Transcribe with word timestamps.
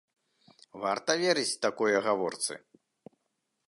Варта 0.85 1.11
верыць 1.25 1.59
такой 1.67 1.91
агаворцы? 2.01 2.53